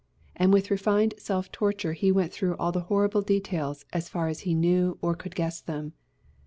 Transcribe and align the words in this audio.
And 0.35 0.51
with 0.51 0.71
refined 0.71 1.13
self 1.19 1.51
torture 1.51 1.93
he 1.93 2.11
went 2.11 2.33
through 2.33 2.57
all 2.57 2.71
the 2.71 2.79
horrible 2.89 3.21
details, 3.21 3.85
as 3.93 4.09
far 4.09 4.29
as 4.29 4.39
he 4.39 4.55
knew 4.55 4.97
or 4.99 5.13
could 5.13 5.35
guess 5.35 5.61
them. 5.61 5.93